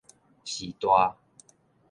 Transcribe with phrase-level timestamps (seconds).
[0.43, 1.15] 序大